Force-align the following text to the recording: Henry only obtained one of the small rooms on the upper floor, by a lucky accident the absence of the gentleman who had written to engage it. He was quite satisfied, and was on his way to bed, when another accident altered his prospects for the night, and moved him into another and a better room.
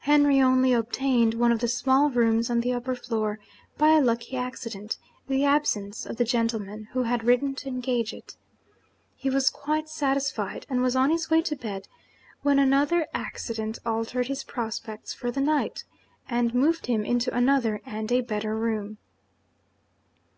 Henry 0.00 0.42
only 0.42 0.74
obtained 0.74 1.32
one 1.32 1.50
of 1.50 1.60
the 1.60 1.68
small 1.68 2.10
rooms 2.10 2.50
on 2.50 2.60
the 2.60 2.74
upper 2.74 2.94
floor, 2.94 3.38
by 3.78 3.92
a 3.96 4.00
lucky 4.02 4.36
accident 4.36 4.98
the 5.26 5.42
absence 5.46 6.04
of 6.04 6.18
the 6.18 6.24
gentleman 6.26 6.88
who 6.92 7.04
had 7.04 7.24
written 7.24 7.54
to 7.54 7.68
engage 7.68 8.12
it. 8.12 8.36
He 9.16 9.30
was 9.30 9.48
quite 9.48 9.88
satisfied, 9.88 10.66
and 10.68 10.82
was 10.82 10.94
on 10.94 11.08
his 11.08 11.30
way 11.30 11.40
to 11.40 11.56
bed, 11.56 11.88
when 12.42 12.58
another 12.58 13.06
accident 13.14 13.78
altered 13.86 14.26
his 14.26 14.44
prospects 14.44 15.14
for 15.14 15.30
the 15.30 15.40
night, 15.40 15.84
and 16.28 16.52
moved 16.54 16.84
him 16.84 17.02
into 17.06 17.34
another 17.34 17.80
and 17.86 18.12
a 18.12 18.20
better 18.20 18.54
room. 18.54 18.98